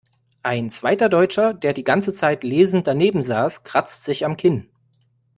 [0.41, 4.67] Ein zweiter Deutscher, der die ganze Zeit lesend daneben saß, kratzt sich am Kinn.